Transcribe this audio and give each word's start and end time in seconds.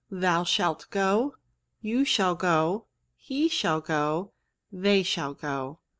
Thou 0.09 0.43
shalt 0.43 0.87
go, 0.89 1.35
You 1.79 2.05
shall 2.05 2.33
go. 2.33 2.87
He 3.17 3.47
shall 3.47 3.81
go. 3.81 4.31
They 4.71 5.03
shall 5.03 5.35
go. 5.35 5.77